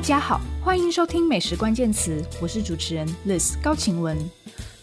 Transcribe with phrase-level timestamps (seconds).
[0.00, 4.16] 大家好，欢迎收听美食关键词，我是主持人 Liz 高晴雯。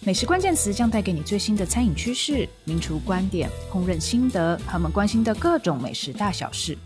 [0.02, 6.77] 美食关键词将带给你最新的餐饮趋势、名厨观点、烹饪心得，和我们关心的各种美食大小事。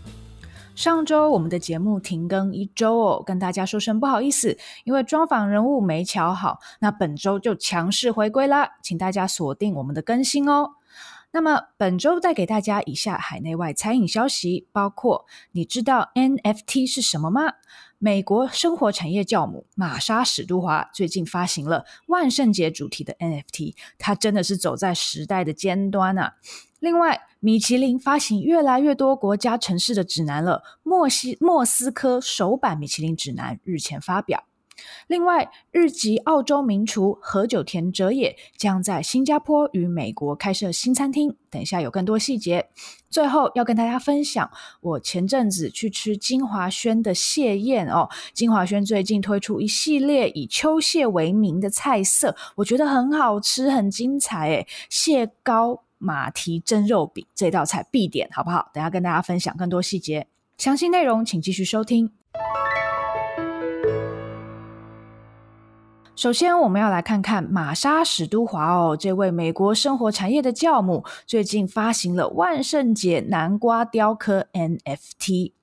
[0.74, 6.58] 上周我们的节目停更一周哦，跟大家说声不好意思，因为专访人物没瞧好。
[6.80, 10.70] 那本周就强势回归啦，请大家锁定我们的更新哦。
[11.34, 17.42] 那么本周带给大家以下海内外餐饮消息，包括你知道 NFT 是什么吗？
[18.04, 26.34] 美国生活产业教母玛莎史都华最近发行了万圣节主题的 NFT，它真的是走在时代的尖端啊！
[26.80, 30.64] 另外，米其林发行越来越多国家城市的指南了。
[30.82, 34.42] 墨西莫斯科首版米其林指南日前发表。
[35.06, 41.36] 另外，日籍澳洲名厨何久田哲也将在新加坡与美国开设新餐厅。
[41.50, 42.68] 等一下有更多细节。
[43.10, 48.08] 最后要跟大家分享，我前阵子去吃金华轩的蟹宴哦。
[48.32, 54.66] 金华轩最近推出一系列以秋蟹为名的菜色，我觉得很好吃，很精彩诶。
[54.88, 55.84] 蟹膏。
[56.04, 58.68] 马蹄蒸肉饼这道菜必点，好不好？
[58.74, 60.26] 等下跟大家分享更多细节，
[60.58, 62.21] 详细内容请继续收听。
[66.22, 75.54] 首先，我们要来看看玛莎史都华哦，这位美国生活产业的教母，最近发行了万圣节南瓜雕刻 NFT。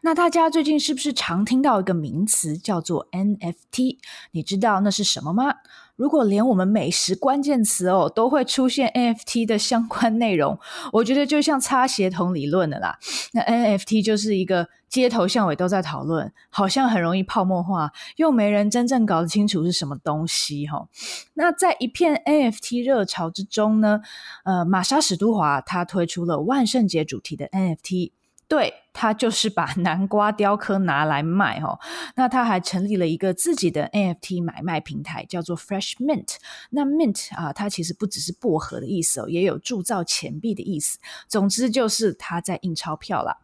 [0.00, 3.98] 那大家最近是不是常听到一个名词叫做 NFT？
[4.30, 5.56] 你知道那是什么吗？
[5.96, 10.58] 如果连我们美食关键词哦都会出现 NFT 的相关内容，
[10.92, 12.98] 我觉得就像擦鞋童理论的啦。
[13.32, 20.88] 那 NFT 就是一个街头巷尾都在讨论，好像很容易泡沫化，又没人真正搞得清楚是什么东西哈。
[21.34, 24.00] 那在一片 NFT 热潮之中呢，
[24.44, 28.12] 呃，玛莎史都华他推出了万圣节主题的 NFT。
[28.46, 31.78] 对，他就是把 南瓜雕刻拿来卖哦。
[32.14, 36.36] 那他还成立了一个自己的 NFT 买卖平台，叫做 Fresh Mint。
[36.70, 40.98] 那 Mint 啊，它其实不只是薄荷的意思哦，也有铸造钱币的意思。
[41.26, 43.38] 总之就是他在印钞票啦。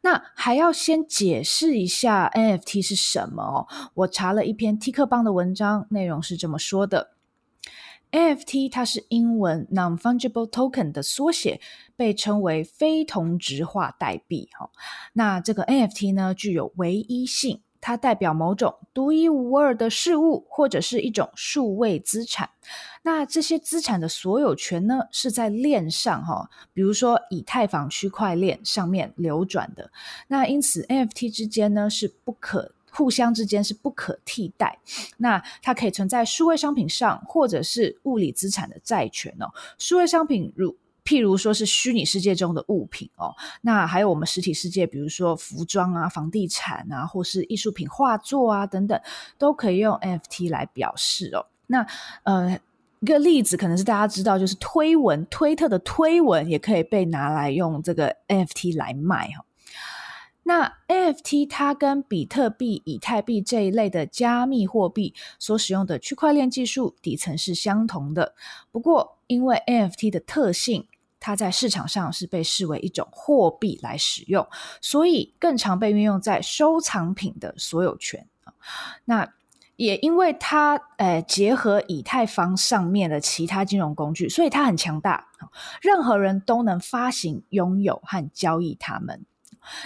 [0.00, 3.68] 那还要先解释一下 NFT 是什么哦。
[3.94, 7.12] 我查了一篇 T 客邦的文章，内容是这么说的。
[8.12, 11.60] NFT 它是英文 Non-Fungible Token 的缩写，
[11.96, 14.48] 被称为非同质化代币。
[14.52, 14.70] 哈，
[15.12, 22.50] 那这个 NFT 呢，具有唯一性，它代表某种独一无二的事物，或者是一种数位资产。
[23.02, 29.90] 那这些资产的所有权呢，是在链上哈，比如说以太坊区块链上面流转的。
[30.28, 32.74] 那因此 NFT 之间呢，是不可。
[32.92, 34.78] 互相之间是不可替代，
[35.18, 39.50] 那它可以存在数位商品上，或者是物理资产的债权哦。
[39.78, 49.00] 数位商品如譬如说是虚拟世界中的物品哦，那还有我们实体世界，比如说服装啊、房地产啊，或是艺术品、画作啊等等，
[49.38, 51.46] 都可以用 NFT 来表示哦。
[51.66, 51.84] 那
[52.24, 52.60] 呃，
[53.00, 59.44] 一个例子可能是大家知道，就是推文，推特的推文也可以被拿来用这个 NFT 来卖哦。
[60.42, 68.34] 那 NFT 它跟比特币、以太币这一类的加密货币所使用的区块链技术底层是相同的。
[68.72, 70.88] 不过，因为 NFT 的特性，
[71.20, 74.48] 它在市场上是被视为一种货币来使用，
[74.80, 78.26] 所以更常被运用在收藏品的所有权。
[79.04, 79.32] 那
[79.76, 85.28] 也因为它诶结合以太坊上面的其他金融工具，所以它很强大，
[85.80, 89.24] 任何人都能发行、拥有和交易它们。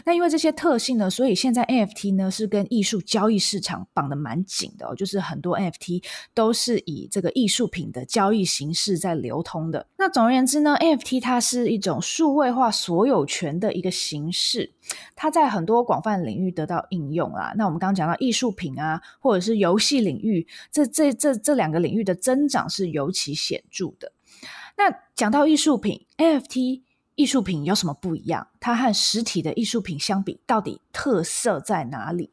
[0.05, 6.03] 那因为这些特性呢，所以现在 NFT 呢是跟艺术交易市场绑得蛮紧的哦，就是很多 NFT
[6.33, 9.87] 都是以这个艺术品的交易形式在流通的。
[9.97, 14.73] 那总而言之呢，NFT 它是一种数位化所有权的一个形式，
[15.15, 17.53] 它在很多广泛领域得到应用啊。
[17.57, 24.13] 那我们刚刚讲到艺术品啊，或者是游戏领域，这这这这两个领域的增长是尤其显著的。
[24.77, 24.85] 那
[25.15, 26.83] 讲到艺术品，NFT。
[27.15, 28.49] 艺术品有什么不一样？
[28.61, 32.31] 它和实体的艺术品相比，到底特色在哪里？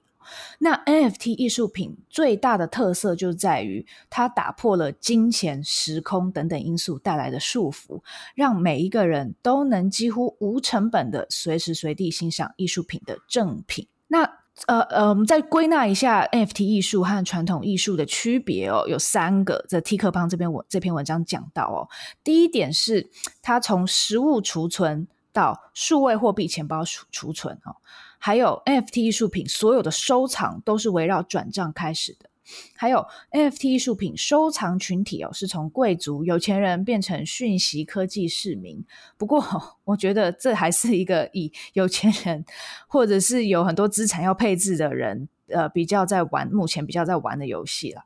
[0.59, 8.01] 那 NFT 艺术品最大的特色就在于，它打破了金钱、时空等等因素带来的束缚，
[8.35, 13.87] 让每一个人都能几乎无成本的随时随地欣赏艺术品的正品。
[14.07, 19.65] 那呃呃，我们再归纳一下 NFT 艺术和传统艺术的区别哦，有三个。
[19.67, 21.89] 在 T 克邦这篇文这篇文章讲到哦，
[22.23, 23.09] 第一点是
[23.41, 27.75] 它从实物储存到数位货币钱包储储存哦，
[28.17, 32.30] 还有 NFT 艺术品所有的收藏都是围绕转账开始的。
[32.75, 38.83] 还有 NFT 艺术品收藏群体哦，是从贵族有钱人变成讯息科技市民。
[39.17, 39.43] 不过，
[39.83, 42.45] 我觉得这还是一个以有钱人
[42.87, 48.05] 或者是有很多资产要配置的人，呃，比较在玩，目前比较在玩的游戏了。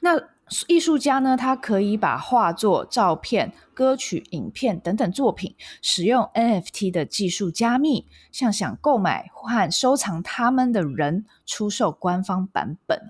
[0.00, 0.35] 那
[0.68, 13.00] 艺术家呢，他可以把画作、照片、歌曲、影片等等作品，使用 NFT 的技术加密，向想购买和收藏他们的人出售官方版本。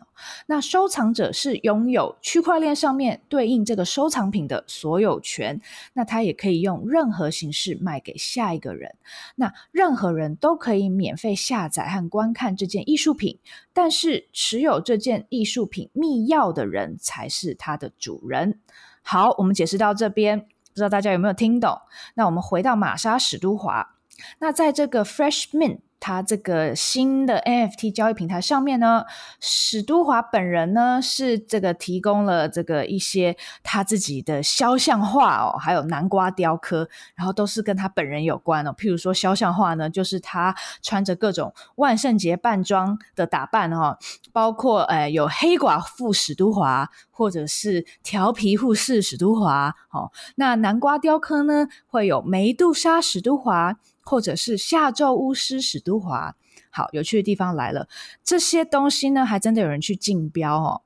[0.46, 5.60] 那收藏者是拥有区块链上面对应这个收藏品的所有权，
[5.92, 8.94] 那他也可以用任何形式卖给下一个人。
[9.34, 13.38] 那任何人都可以免费下载和观看这件艺术品，
[13.74, 18.60] 但是持有这件艺术品密钥的人才是它的主人。
[19.02, 21.80] 好，我们解释到这边，不知道大家有没有听懂？
[22.14, 23.94] 那我们回到玛莎史都华，
[24.38, 25.80] 那在这个 Fresh Mint。
[25.98, 29.04] 他这个新的 NFT 交易平台上面呢，
[29.40, 38.74] 史都华本人呢是这个提供了这个一些他自己的肖像画哦，还有南瓜雕刻，然后都是跟他本人有关哦。
[38.76, 43.98] 譬如说肖像画呢，就是他穿着各种万圣节扮装的打扮哦，
[44.32, 50.12] 包括呃有黑寡妇史都华，或者是调皮护士史都华哦。
[50.36, 53.76] 那南瓜雕刻呢，会有梅杜莎史都华。
[54.06, 56.36] 或者是下咒巫师史都华，
[56.70, 57.88] 好，有趣的地方来了，
[58.22, 60.82] 这些东西呢，还真的有人去竞标哦。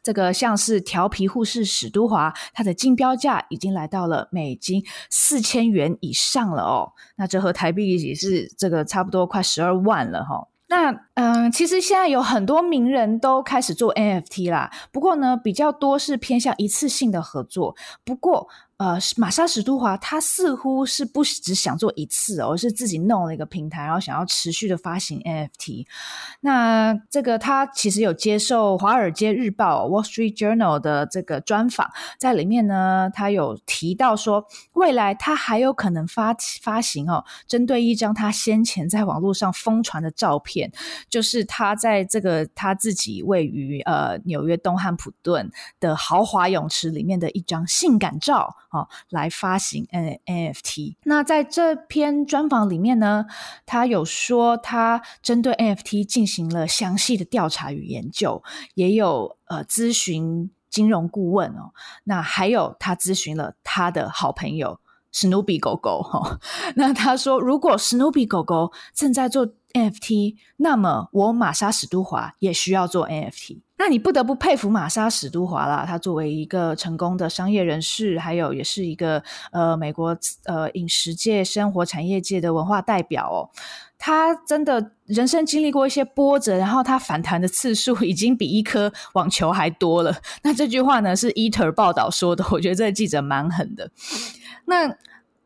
[0.00, 6.92] 这个像是调皮护士史都华，它的竞标价已经来到了美金四千元以上了哦。
[7.16, 10.48] 那这和台币也是这个差不多快十二万了哈、哦。
[10.68, 17.74] 那嗯、其实现在有很多名人都开始做 NFT 啦，不过呢，比较多是偏向一次性的合作。
[18.04, 18.48] 不过。
[18.80, 25.84] 呃，玛莎史都华，他似乎是不只想做一次，而是自己弄了一个平台，然后想要持续的发行 NFT。
[26.40, 40.72] 那这个他其实有接受《华尔街日报》（Wall Street Journal） 的这个专访，在里面呢，他有提到说，未来他还有可能发发行哦，针对一张他先前在网络上疯传的照片，
[41.10, 48.56] 就是他在这个他自己位于呃纽约东汉普顿的豪华泳池里面的一张性感照。
[48.70, 50.96] 哦，来发行 NFT。
[51.04, 53.26] 那在这篇专访里面呢，
[53.66, 58.42] 他有说他针对 NFT 进行了详细的调查与研究，
[58.74, 61.72] 也有呃咨询金融顾问哦。
[62.04, 64.80] 那还有他咨询了他的好朋友
[65.12, 66.40] 史努比狗狗哈、哦。
[66.76, 73.60] 那他说，如果史努比狗狗正在做 NFT，那么我玛莎史都华也需要做 NFT。
[73.78, 79.22] 那你不得不佩服玛莎史都华啦，他作为一个成功的商业人士，还有也是一个
[79.52, 80.14] 呃美国
[80.44, 83.48] 呃饮食界、生活产业界的文化代表哦。
[83.96, 90.14] 他真的人生经历过一些波折，然后他反弹的次数已经比一颗网球还多了。
[90.42, 93.90] 那这句话呢是 Eater 报道说的，我觉得这个记者蛮狠的。
[94.66, 94.94] 那。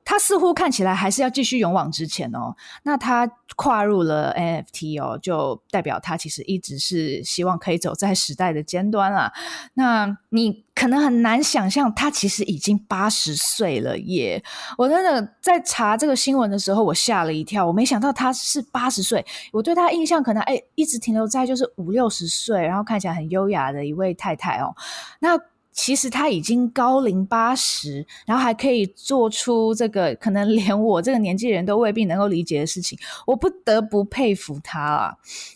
[0.04, 2.54] 他似乎看起来还是要继续勇往直前哦。
[2.82, 9.32] 那他跨入了 NFT 哦，就代表他其实一直是希望可以走在时代的尖端啦。
[9.74, 14.42] 那你可能很难想象，他其实已经八十岁了耶！
[14.76, 17.66] 我真的在查这个新闻的时候，我吓了一跳。
[17.66, 19.24] 我没想到他是八十岁。
[19.52, 24.74] 我对他印象可能哎，一直停留在就是五六十岁，然后看起来很优雅的一位太太哦。
[25.20, 25.38] 那。
[25.74, 35.14] 其实他已经高龄八十，然后还可以做出这个可能连我这个年纪人都未必能够理解的事情，我不得不佩服他啊。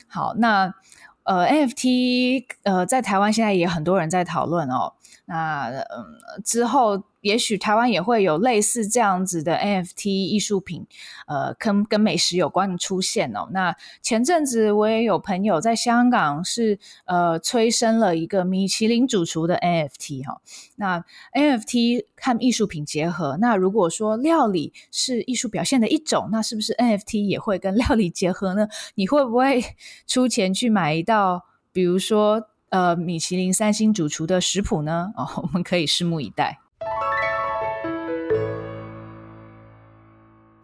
[0.09, 0.75] 好，那
[1.23, 4.93] 呃，NFT 呃，在台湾现在也很多人在讨论哦。
[5.29, 7.05] 那嗯，之后。
[7.21, 10.87] 也许台湾也会有类似这样子的 NFT 艺术品，
[11.27, 13.49] 呃，跟跟美食有关的出现哦。
[13.51, 20.41] 那前阵子我也有朋友在香港是呃催生了一个米其林主厨的 NFT 哈、哦。
[20.77, 28.69] 那 NFT 和艺术品结合，那如果说料理是艺术表现的一种，那是不是 NFT 也会跟 料理结合呢？
[28.95, 29.65] 你会不会
[30.07, 35.13] 出钱去买一道，比如说呃米其林三星主厨的食谱呢？
[35.17, 36.59] 哦，我们可以拭目以待。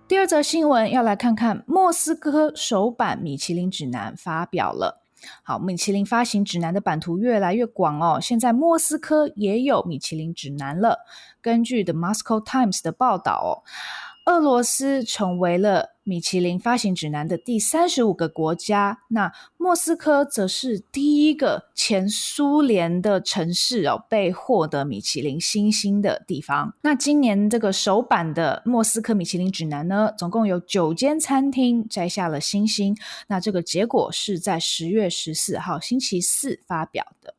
[0.07, 5.01] 第二则新闻要来看看莫斯科首版米其林指南发表了。
[5.43, 8.19] 好，米其林发行指南的版图越来越广哦。
[8.21, 10.99] 现在莫斯科也有米其林指南了。
[11.41, 13.65] 根据 The Moscow Times 的报道哦，
[14.27, 26.75] 俄罗斯成为了米其林发行指南的第三十五个国家，那莫斯科则是第一个前苏联的城市哦，被获得米其林星星的地方。
[26.81, 32.97] 那今年这个首版的莫斯科米其林指南呢，总共有九间餐厅摘下了星星。
[33.29, 37.35] 那这个结果是在十月十四号星期四发表的。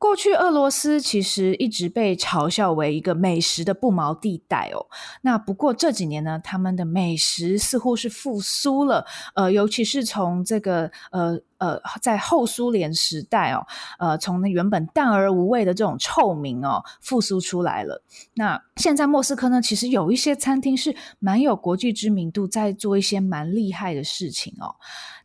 [0.00, 4.86] 过去，俄罗斯其实一直被嘲笑为一个美食的不毛地带哦。
[5.20, 9.04] 那不过这几年呢，他们的美食似乎是复苏了，
[9.34, 11.38] 呃，尤其是从这个呃。
[11.60, 13.66] 呃，在后苏联时代哦，
[13.98, 18.02] 呃，从那原本淡而无味的这种臭名哦，复苏出来了。
[18.34, 24.74] 那现在莫斯科呢，其实有一些餐厅是蛮有国际知名度，在做一些蛮厉害的事情哦。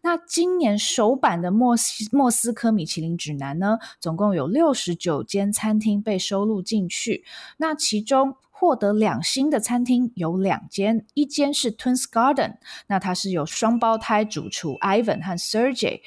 [0.02, 7.24] 那今年首版的莫斯莫斯科米其林指南呢，总共有六十九间餐厅被收录进去。
[7.58, 12.56] 那其中，获得两星的餐厅有两间，一间是 Twins Garden，
[12.88, 16.00] 那它是由双胞胎主厨 Ivan 和 Sergey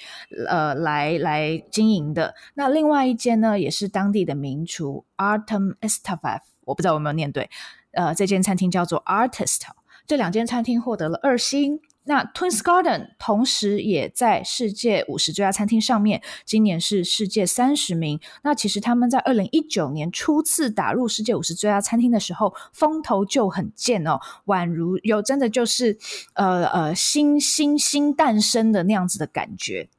[0.48, 2.34] 呃来来经营的。
[2.54, 7.50] 那另外一间呢，也是当地的名厨 Artem Estafev，我不知道有没有念对。
[7.90, 9.60] 呃，这间餐厅叫做 Artist，
[10.06, 11.80] 这两间餐厅获得了二星。
[12.08, 18.18] 那 Twins Garden 同时也在世界五十最佳餐厅上面，今年是世界三十名。
[18.42, 25.98] 那其实他们在二零一九年初次打入世界五十最佳餐厅的时候，风头就很健哦，宛如有真的就是
[26.32, 29.90] 呃呃新新新诞生的那样子的感觉。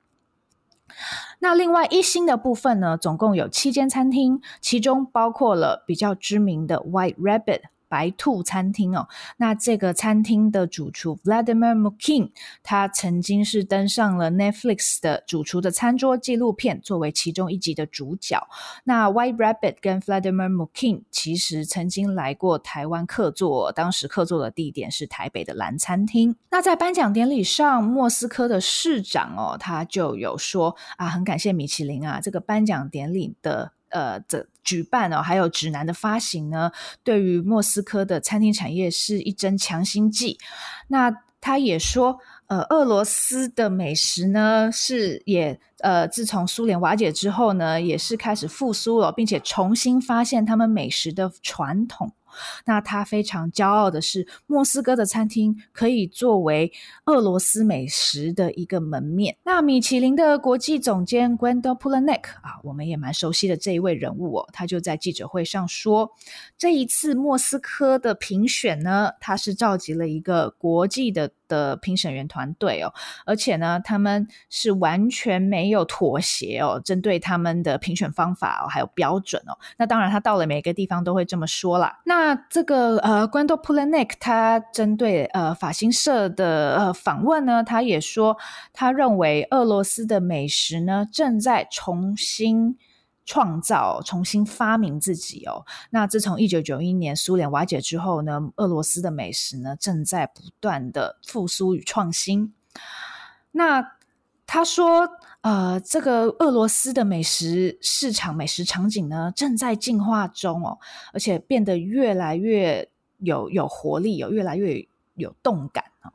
[1.38, 7.62] 那另外一星的部分呢，总共有七间餐厅，其中包括了比较知名的 White Rabbit。
[7.90, 12.30] 白兔餐厅哦，那这个餐厅的主厨 Vladimir Mukin，
[12.64, 18.48] 他曾经是登上了 Netflix 的主厨的餐桌纪录片，作为其中一集的主角。
[18.84, 26.36] 那 White Rabbit 跟 Vladimir Mukin 其实曾经来过台湾客座，当时客座的地点是台北的蓝餐厅。
[26.52, 33.72] 那在颁奖典礼上，莫斯科的市长哦，他就有说啊，很感谢米其林啊，这个颁奖典礼的。
[33.90, 36.72] 呃这举办哦，还有指南的发行呢，
[37.04, 40.38] 对于莫斯科的餐厅产业是一针强心剂。
[40.88, 52.12] 那他也说，呃，俄罗斯的美食呢，是也呃，自从苏联瓦解之后呢，也是开始复苏了，并且重新发现他们美食的传统。
[52.66, 56.72] 那他非常骄傲的是，莫斯科的餐厅可以作为
[57.06, 59.36] 俄罗斯美食的一个门面。
[59.44, 66.12] 那米其林的国际总监 Gwendo Pulanek 啊，我们也蛮熟悉的这一位人物哦，他就在记者会上说，
[66.58, 71.32] 这一次莫斯科的评选呢，他是召集了一个国际的。
[71.50, 72.94] 的评审员团队哦，
[73.26, 79.58] 而且呢，他们是完全没有妥协哦，针对他们的评选方法哦，还有标准哦。
[79.76, 82.00] 那当然，他到了每个地方都会这么说啦。
[82.06, 88.38] 那这个呃，Gwendo Pulanek 他针对呃法新社的呃访问呢，他也说，
[88.72, 92.78] 他认为俄罗斯的美食呢正在重新。
[93.30, 95.64] 创造、重新发明自己哦。
[95.92, 102.56] 那自从一九九一年苏联瓦解之后呢，俄罗斯的美食呢正在不断的复苏与创新。
[103.52, 103.98] 那
[104.48, 105.08] 他说，
[105.42, 110.80] 呃，这个俄罗斯的美食市场、美食场景呢正在进化中哦，
[111.14, 116.12] 而且变得越来越有有活力，有越来越有动感哦。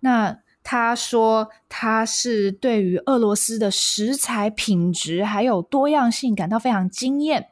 [0.00, 7.46] 那他说：“他是对于俄罗斯的食材品质还有多样性感到非常惊艳。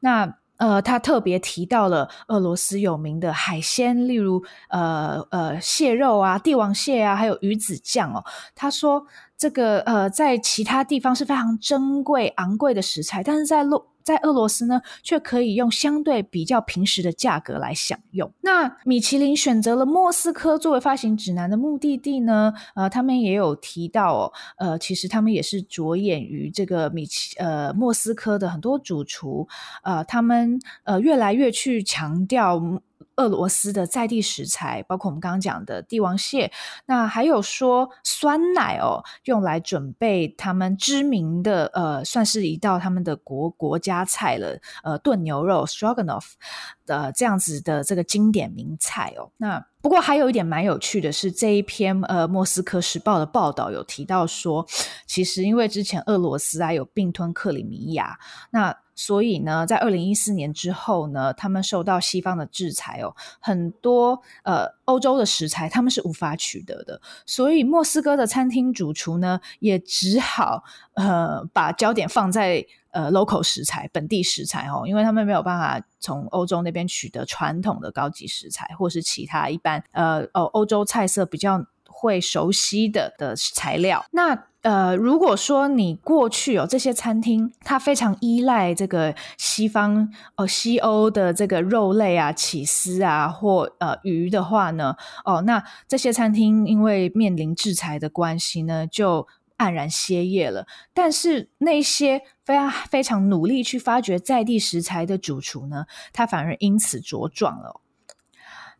[0.00, 8.24] 那呃，他特别提到了俄罗斯有名的海鲜，例如呃呃蟹肉啊、帝王蟹啊，还有鱼子酱哦。
[8.54, 9.04] 他说
[9.36, 18.30] 这个呃，在其他地方是非常珍贵、昂贵的食材，但是在洛。”在俄罗斯呢，却可以用相对比较平实的价格来享用。
[18.42, 22.52] 那米其林选择了莫斯科作为发行指南的目的地呢？
[22.74, 29.48] 呃，他们也有提到，呃，其实他们也是着眼于这个米其呃莫斯科的很多主厨，
[29.82, 32.60] 呃，他们呃越来越去强调。
[33.16, 36.50] 俄罗斯的在地食材，包括我们刚刚讲的帝王蟹，
[36.86, 46.32] 那还有说酸奶哦，用来准备他们知名的呃，算是一道他们的国国家菜了，呃，炖牛肉 Stroganoff
[46.86, 49.30] 的这样子的这个经典名菜哦。
[49.36, 54.66] 那不过还有一点蛮有趣的是，这一篇呃《莫斯科时报》的报道有提到说，
[55.06, 58.18] 其实因为之前俄罗斯啊有并吞克里米亚，
[58.50, 70.62] 那所以呢，在二零一四年之后呢，他们受到西方的制裁哦，很多呃欧洲的食材他们是无法取得的，所以莫斯科的餐厅主厨呢，也只好
[70.94, 81.64] 呃把焦点放在呃 local 食材、本地食材哦，因为他们没有办法从欧洲那边取得传统的高级食材，或是其他一般呃哦欧洲菜色比较
[82.04, 84.44] 会熟悉的的材料，那。
[84.64, 94.96] 呃，如果说你过去有、哦、这些餐厅，它非常依赖这个西方呃西欧的这个肉类啊、起司啊或呃鱼的话呢，
[95.26, 99.26] 哦，那这些餐厅因为面临制裁的关系呢，就
[99.58, 100.66] 黯然歇业了。
[100.94, 105.84] 但是那些非常非常努力去发掘在地食材的主厨呢，
[106.14, 107.82] 他反而因此茁壮了。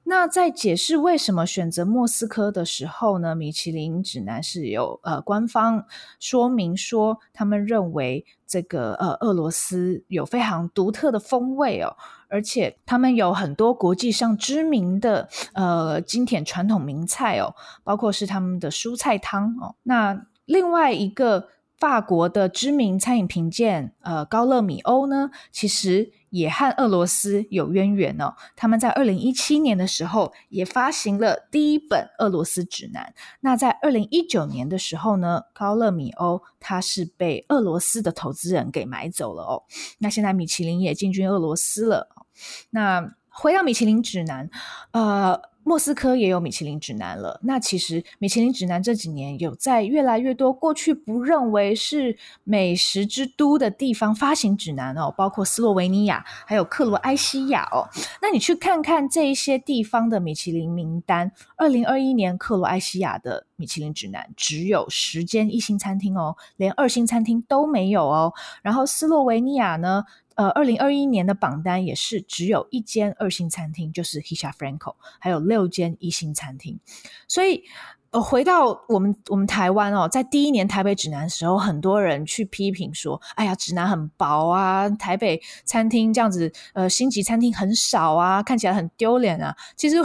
[0.07, 5.87] 那在解释为什么选择莫斯科的时候呢，米其林指南是有呃官方
[6.21, 11.97] 说明说，他们认为这个呃俄罗斯有非常独特的风味哦，
[12.29, 19.75] 而且他们有很多国际上知名的呃经典传统名菜哦，包括是他们的蔬菜汤哦。
[19.85, 26.13] 那另外一个法国的知名餐饮评鉴呃高乐米欧呢，其实。
[26.35, 28.35] 也和俄罗斯有渊源哦。
[28.57, 33.15] 他们在二零一七年的时候也发行了第一本俄罗斯指南。
[33.41, 39.63] 那在二零一九年的时候呢，高勒米欧他是被俄罗斯的投资人给买走了哦。
[39.99, 42.09] 那现在米其林也进军俄罗斯了。
[42.71, 44.51] 那回到米其林指南，
[44.91, 45.54] 呃。
[45.65, 47.41] 莫斯科也有米其林指南了。
[47.43, 57.89] 那其实米其林指南这几年有在越来越多过去不认为是美食之都的地方发行指南哦，包括斯洛维尼亚还有克罗埃西亚哦。
[58.23, 68.33] 那你去看看这一些地方的米其林名单，二零二一年克罗埃西亚的米其林指南只有十间一星餐厅哦，连二星餐厅都没有哦。
[68.63, 70.05] 然后斯洛维尼亚呢？
[70.35, 76.79] 呃，二零二一年的榜单也是只有一间二星餐厅，就是 Hisha Franco，还有六间一星餐厅，
[77.29, 77.65] 所以。
[78.15, 89.97] 呃，回到我们我们台湾哦，在第一年台北指南的时候，很多人去批评说：“哎呀，指南很薄啊，台北餐厅这样子，呃，星级餐厅很少啊，看起来很丢脸啊。”其实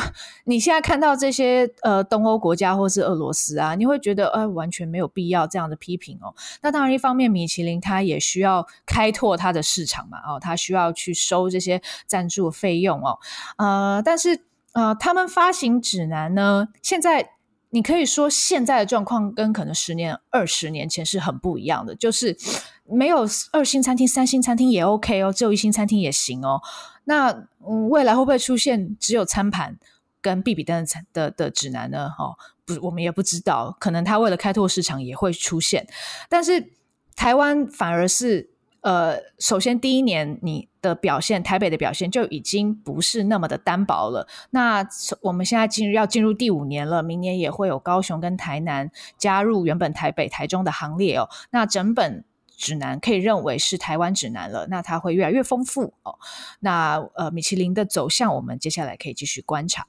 [0.45, 6.33] 你现在看到这些呃东欧国家或是俄罗斯啊，你会觉得呃完全没有必要这样的批评哦。
[6.63, 13.19] 那当然，一方面米其林它也需要开拓它的市场嘛，哦，它需要去收这些赞助费用哦，
[13.57, 17.33] 呃，但是呃，他们发行指南呢，现在。
[17.71, 22.37] 你可以说现在的状况跟可能十年、二十年前是很不一样的，就是
[22.85, 26.61] 没有二星餐厅、三星餐厅也 OK 哦，只有一星餐厅也行哦。
[27.05, 27.31] 那
[27.67, 29.77] 嗯，未来会不会出现只有餐盘
[30.21, 32.09] 跟必比登的的的指南呢？
[32.17, 32.35] 哦，
[32.65, 35.87] 不，我们也不知道，可能他为了开拓市场也会出现，
[36.27, 36.73] 但是
[37.15, 38.51] 台湾反而是。
[38.81, 44.27] 呃，首先第一年你的表现，台北的表现就已经不是那么的单薄了。
[44.51, 44.87] 那
[45.21, 51.29] 我们现在进入要进入第五年了，明年也会有高雄跟台南加入原本台北、台中的行列哦。
[51.51, 52.23] 那整本
[52.55, 56.17] 指南可以认为是台湾指南了，那它会越来越丰富哦。
[56.59, 59.85] 那呃，米其林的走向，我们接下来可以继续观察。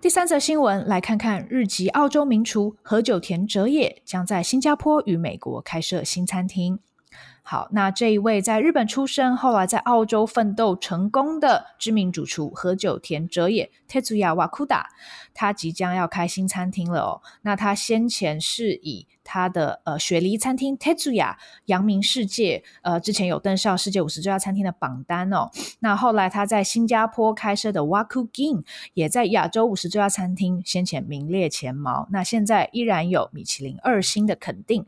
[0.00, 6.78] 第三则新闻，来看看日籍澳洲名厨何久田哲也将在新加坡与美国开设新餐厅。
[7.42, 14.84] 好，那这一位在日本出生，后来在澳洲奋斗成功的知名主厨何久田哲也 （Tetsuya Wakuda），
[15.32, 17.22] 他即将要开新餐厅了哦。
[17.42, 25.50] 那他先前是以他的呃雪梨餐厅 Tetsuya 扬名世界，呃之前有登上世界五十最佳餐厅的榜单哦。
[25.80, 32.06] 那后来他在新加坡开设的 Wakugin 也在亚洲五十最佳餐厅先前名列前茅。
[32.10, 34.86] 那现在依然有米其林二星的肯定。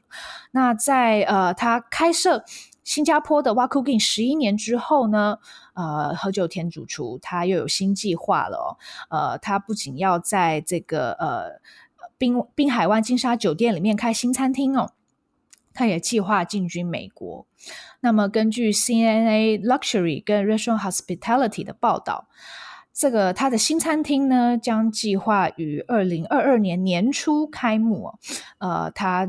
[0.51, 2.45] 那在呃他开设。
[2.91, 5.39] 新加坡的 Wakugin 十一年之后呢，
[5.75, 8.79] 呃，何久田主厨他又有新计划了。
[9.11, 11.61] 呃，他不仅要在这个呃
[12.19, 14.91] 滨滨海湾金沙酒店里面开新餐厅哦，
[15.73, 17.47] 他也计划进军美国。
[18.01, 22.27] 那么，根据 CNA Luxury 跟 Restaurant Hospitality 的报道，
[22.93, 28.15] 这个他的新餐厅呢，将计划于二零二二年年初开幕。
[28.59, 29.29] 呃，他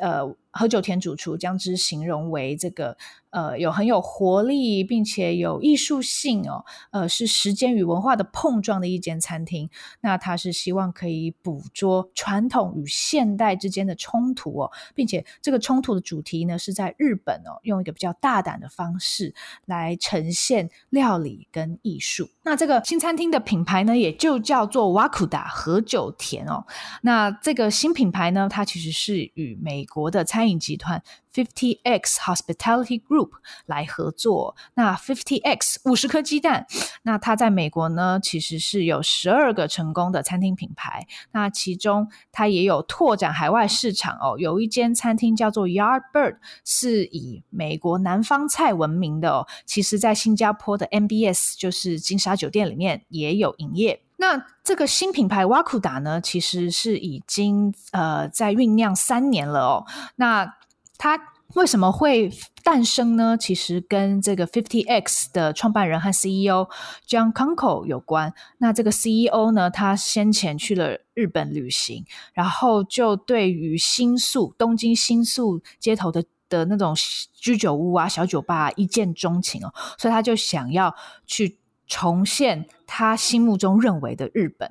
[0.00, 0.34] 呃。
[0.54, 2.98] 何久田主厨将之形容为这个。
[3.30, 6.66] 呃，有很有活力，并且有艺术性哦。
[6.90, 9.70] 呃，是时间与文化的碰撞的一间餐厅。
[10.02, 22.28] 那他是希望可以捕捉传统与现代之间的冲突哦，并且这个冲突的主题呢是在日本哦，用一个比较大胆的方式来呈现料理跟艺术。
[22.42, 26.66] 那这个新餐厅的品牌呢，也就叫做 Wakuda 河久田哦。
[27.00, 31.02] 那这个新品牌呢，它其实是与美美国的餐饮集团
[31.34, 33.30] Fifty X Hospitality Group
[33.66, 34.54] 来合作。
[34.74, 36.68] 那 Fifty X 五十颗鸡蛋，
[37.02, 41.08] 那它在美国呢，其实是有十二个成功的餐厅品牌。
[41.32, 49.48] 那其中它也有拓展海外市场哦，有一间餐厅叫做 Yardbird，是以美国南方菜闻名的哦。
[49.66, 54.00] 其实，在新加坡的 MBS 就是金沙酒店里面也有营业。
[54.22, 59.84] 那这个新品牌瓦库达呢，其实是已经呃在酝酿三年了哦。
[60.14, 60.54] 那
[60.96, 61.18] 它
[61.54, 62.30] 为什么会
[62.62, 63.36] 诞生呢？
[63.36, 66.68] 其实跟这个 Fifty X 的创办人和 CEO
[67.04, 68.32] John Kunkel 有关。
[68.58, 76.94] 那这个 CEO 呢，他先前去了日本旅行，然后就对于新宿东京新宿街头的的那种
[77.34, 80.94] 居酒屋啊、小酒吧，一见钟情哦，所以他就想要
[81.26, 81.58] 去
[81.92, 82.66] 重现。
[82.94, 84.70] 他心目中认为的日本，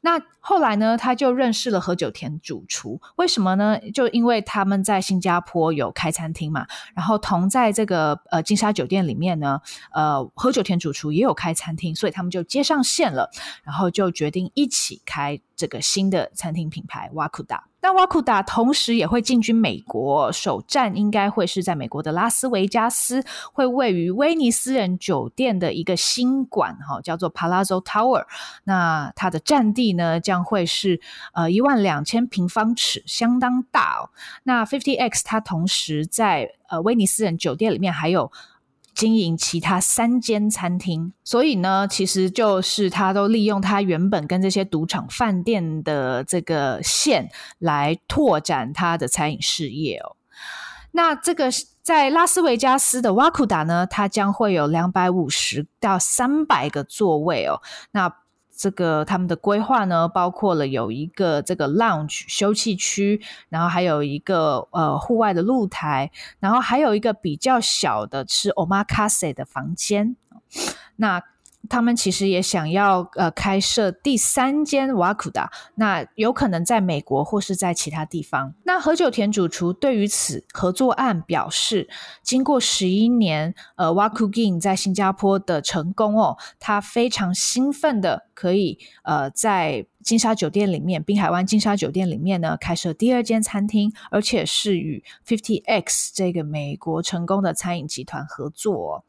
[0.00, 3.00] 那后来呢，他就认识了何久田主厨。
[3.14, 3.78] 为什么呢？
[3.94, 9.60] 就因为他们在新加坡有开餐厅嘛，然后同在这个呃金沙酒店里面呢，
[9.92, 13.30] 呃何久田主厨也有开餐厅，所以他们就接上线了，
[13.62, 17.71] 然后就决定一起开这个新的餐厅品牌瓦库达。
[17.82, 28.24] 那瓦库达同时也会进军美国，首站应该会是在美国的拉斯维加斯，会位于威尼斯人酒店的一个新馆，哈，叫做 Palazzo Tower。
[28.64, 31.00] 那它的占地呢，将会是
[31.34, 34.10] 呃一万两千平方尺，相当大哦。
[34.44, 38.30] 那 Fifty X 它同时在呃威尼斯人酒店里面还有。
[38.94, 50.16] 经营其他三间餐厅，所以呢，其实就是他都利用他原本跟这些赌场、饭店的这个线来拓展他的餐饮事业哦。
[50.92, 51.48] 那这个
[51.82, 57.62] 在拉斯维加斯的瓦库达呢，它将会有两百五十到三百个座位哦。
[57.92, 58.14] 那
[58.54, 70.16] 这个他们的规划呢，包括了有一个这个 lounge 休憩区，然后还有一个呃户外的露台，然后还有一个比较小的吃 omakase 的房间。
[70.96, 71.22] 那
[71.72, 78.52] 他们其实也想要呃开设第三间瓦库达，那有可能在美国或是在其他地方。
[78.64, 81.88] 那何久田主厨对于此合作案表示，
[82.22, 99.06] 经过十一年呃 Wagyu 在新加坡的成功哦，他非常兴奋的可以呃在金沙酒店里面，滨海湾金沙酒店里面呢开设第二间餐厅，而且是与 Fifty X 这个美国成功的餐饮集团合作。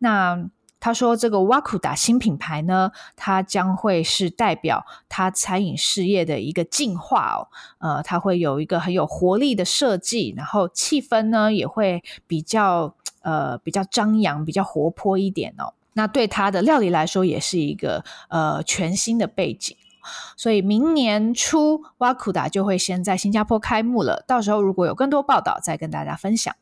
[0.00, 0.50] 那
[0.82, 7.46] 他说：“这个瓦库达新品牌呢，它将会是代表他餐饮事业的一个进化哦。
[7.78, 15.72] 呃，它会有一个很有活力的设计，然后气氛呢也会比较呃比较张扬、比较活泼一点哦。
[15.92, 19.76] 那对它的料理来说，也是一个呃全新的背景。
[20.36, 24.24] 所以明年初，瓦库达就会先在新加坡开幕了。
[24.26, 26.52] 到时候如果有更多报道，再跟大家分享。”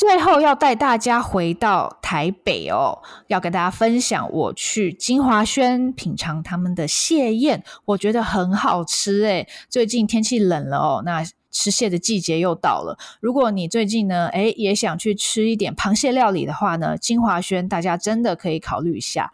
[0.00, 9.46] 最后要带大家回到台北哦，要跟大家分享我去金华轩品尝他们的蟹宴，我觉得很好吃诶。
[9.68, 12.96] 最近天气冷了哦，那吃蟹的季节又到了。
[13.20, 19.30] 如果你最近呢，诶也想去吃一点螃蟹料理的话呢，金华轩大家真的可以考虑一下。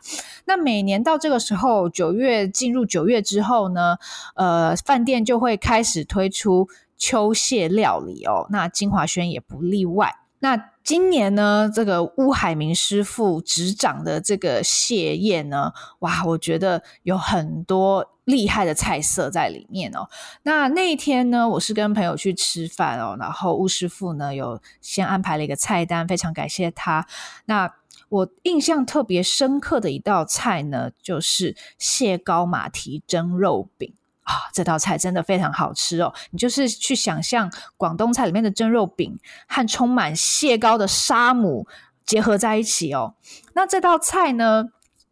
[0.46, 3.98] 那每年到这个时候，九月进入九月之后呢，
[4.35, 10.12] 呃，饭店就会开始推出秋蟹料理哦，那金华轩也不例外。
[10.38, 20.09] 那今年呢，这个乌海明师傅执掌的这个蟹宴呢，哇，我觉得有很多厉害的菜色在里面哦。
[20.42, 27.07] 那那一天呢，我是跟朋友去吃饭哦，然后乌师傅呢有先安排了一个菜单，非常感谢他。
[27.46, 27.72] 那
[28.09, 33.92] 我印象特别深刻的一道菜呢，就是蟹膏马蹄蒸肉饼。
[34.27, 36.12] 啊、哦，这道菜真的非常好吃哦！
[36.31, 41.67] 你就是去想象广东菜里面的蒸肉饼和充满蟹膏的沙姆
[42.05, 43.15] 结合在一起哦。
[43.55, 44.65] 那这道菜呢，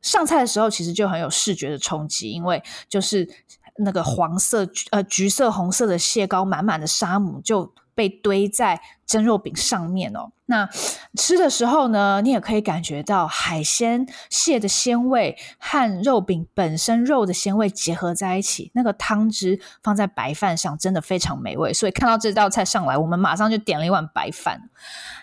[0.03, 3.29] 上菜的时候其实就很有视觉的冲击，因为就是
[3.77, 10.68] 那个黄色、呃橘色、红色的蟹膏满满的沙姆就被堆在蒸肉饼上面哦，那
[11.16, 21.72] 吃的时候呢，你也可以感觉到海鲜蟹的鲜味和肉饼本身肉的鲜味结合在一起，那个汤汁放在白饭上真的非常美味。
[21.72, 24.68] 所以看到这道菜上来，我们马上就点了一碗白饭。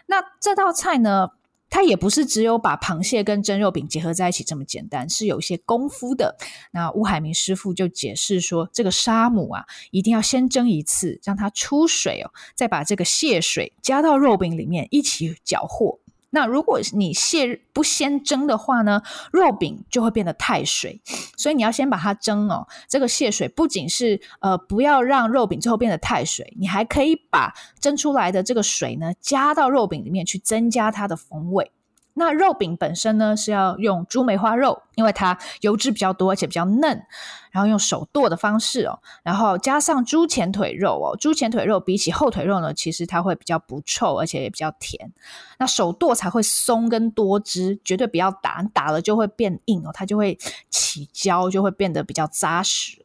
[0.05, 1.29] 那这道菜呢，
[1.71, 6.35] 它也不是只有把螃蟹跟蒸肉饼结合在一起这么简单，是有一些功夫的。
[6.71, 16.00] 那乌海明师傅就解释说，这个沙母啊，一定要先蒸一次，让它出水哦，再把这个蟹水加到肉饼里面一起搅和，
[16.31, 20.99] 那如果你蟹不先蒸的话呢，肉饼就会变得太水，
[21.37, 22.67] 所以你要先把它蒸哦。
[22.89, 31.71] 这个蟹水不仅是呃不要让肉饼最后变得太水，你还可以把蒸出来的这个水呢加到肉饼里面去，增加它的风味。
[32.13, 37.01] 那肉饼本身呢，是要用猪梅花肉，因为它油脂比较多，而且比较嫩，
[37.51, 45.11] 然后用手剁的方式哦，然后加上猪前腿肉哦，猪前腿肉比起后腿肉呢，其实它会比较不臭，而且也比较甜。
[45.57, 50.37] 那手剁才会松跟多汁，绝对不要打，打了就会变硬哦，它就会
[50.69, 53.01] 起胶，就会变得比较扎实。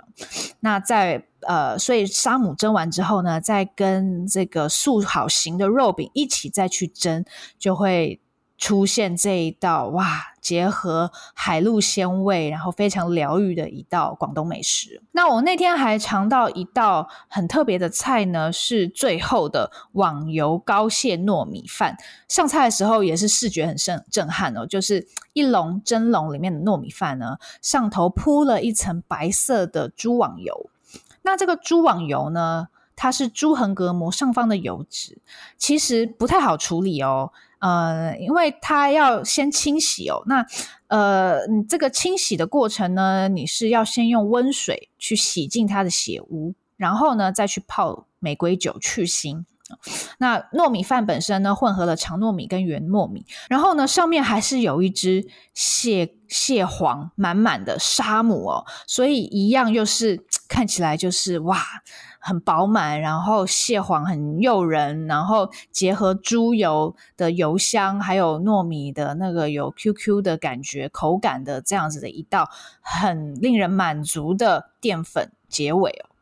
[0.60, 7.24] 那在呃，所以沙姆蒸完之后呢，再跟这个塑好型的肉饼一起再去蒸，
[7.58, 8.20] 就会。
[8.58, 10.06] 出现这一道哇，
[10.40, 15.02] 结合海陆鲜味，然后非常疗愈的一道广东美食。
[15.12, 21.96] 那我那天还尝到一道很特别的菜呢，是最后的网油膏蟹糯米饭。
[22.28, 30.70] 上菜的时候也是视觉很震震撼哦，就是一笼蒸笼里面的糯米饭呢，上头铺了一层白色的猪网油。
[31.22, 35.18] 那这个猪网油呢，它是猪横膈膜上方的油脂，
[35.58, 37.32] 其实不太好处理哦。
[37.58, 40.44] 呃，因为它要先清洗哦，那
[40.88, 49.44] 呃，这个清洗的过程呢，你是要先用温水去洗净它的血污，然后呢再去泡玫瑰酒去腥。
[50.18, 61.58] 那糯米饭本身呢，混合了长糯米跟圆糯米，然后呢上面还是有一只蟹蟹黄满满的沙母哦，所以一样又是 看起来就是哇。
[62.26, 76.15] 很饱满，然后蟹黄很诱人，然后结合猪油的油香，还有糯米的那个有 QQ 的感觉、口感的这样子的一道很令人满足的淀粉结尾哦。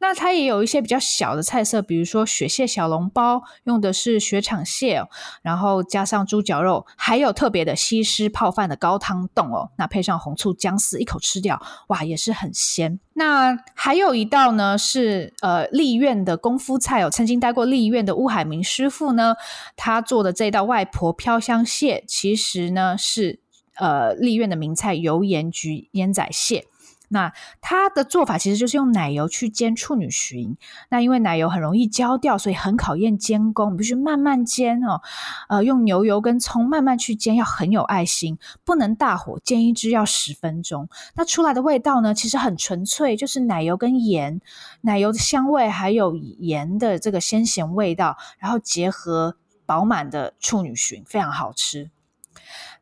[0.00, 5.08] 那它也有一些比较小的菜色，比如说雪蟹小笼包，用的是雪场蟹哦，
[5.42, 12.98] 然后加上猪脚肉，还有特别的西施泡饭的高汤冻哦，那配上红醋姜丝，一口吃掉，哇，也是很鲜。
[13.12, 19.34] 那还有一道呢，是呃立苑的功夫菜哦，曾经待过立苑的乌海明师傅呢，
[19.76, 23.40] 他做的这道外婆飘香蟹，其实呢是
[23.74, 26.64] 呃立苑的名菜油盐焗烟仔蟹。
[27.12, 30.54] 那它的做法其实就是用奶油去煎处女蟳，
[30.90, 35.02] 那因为奶油很容易焦掉，所以很考验煎工，必须慢慢煎哦。
[35.48, 40.88] 呃，用牛油跟葱慢慢去煎，要很有爱心，不能大火煎一只要十分钟。
[41.16, 44.40] 那出来的味道呢，其实很纯粹，就是奶油跟盐，
[44.82, 51.90] 奶油的香味还有盐的这个鲜咸味道，然后结合饱满的处女蟳，非常好吃。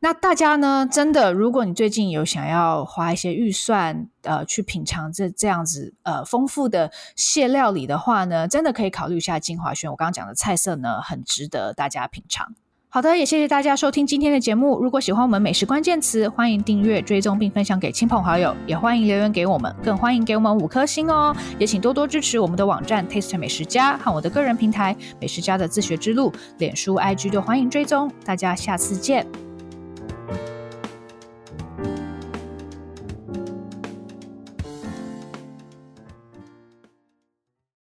[0.01, 9.91] 那大家呢，真的，如果你最近有想要花一些预算，呃，去品尝这这样子呃丰富的蟹料理的话呢，真的可以考虑一下金华轩。
[9.91, 12.55] 我刚刚讲的菜色呢，很值得大家品尝。
[12.91, 14.79] 好的，也谢谢大家收听今天的节目。
[14.81, 21.31] 如果喜欢我们美食关键词，欢迎订阅、追踪并分享给亲朋好友，也欢迎留言给我们，更欢迎给我们五颗星哦。
[21.59, 28.11] 也请多多支持我们的网站 Taste 美食家和我的个人平台美食家的自学之路，脸书、IG 都欢迎追踪。
[28.25, 29.48] 大家下次见。